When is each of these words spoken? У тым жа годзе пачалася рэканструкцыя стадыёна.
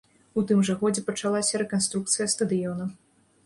У 0.41 0.43
тым 0.51 0.63
жа 0.69 0.75
годзе 0.79 1.03
пачалася 1.11 1.61
рэканструкцыя 1.65 2.27
стадыёна. 2.37 2.93